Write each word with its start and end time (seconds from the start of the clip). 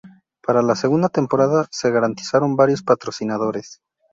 Para 0.41 0.63
la 0.63 0.75
segunda 0.75 1.09
temporada, 1.09 1.67
se 1.69 1.91
garantizaron 1.91 2.55
varios 2.55 2.81
patrocinadores. 2.81 3.81